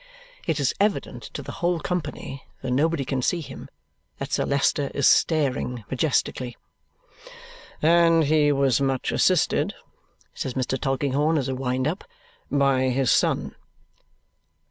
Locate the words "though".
2.63-2.69